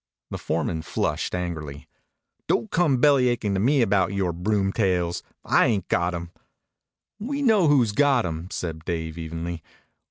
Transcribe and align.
The 0.31 0.39
foreman 0.39 0.81
flushed 0.81 1.35
angrily. 1.35 1.87
"Don't 2.47 2.71
come 2.71 2.97
bellyachin' 2.97 3.53
to 3.53 3.59
me 3.59 3.83
about 3.83 4.11
yore 4.13 4.33
broomtails. 4.33 5.21
I 5.45 5.67
ain't 5.67 5.89
got 5.89 6.15
'em." 6.15 6.31
"We 7.19 7.43
know 7.43 7.67
who's 7.67 7.91
got 7.91 8.25
'em," 8.25 8.47
said 8.49 8.83
Dave 8.83 9.19
evenly. 9.19 9.61